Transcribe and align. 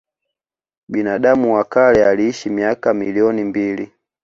Binadamu 0.89 1.53
wa 1.55 1.63
kale 1.63 2.05
aliishi 2.05 2.49
miaka 2.49 2.93
milioni 2.93 3.43
mbili 3.43 3.91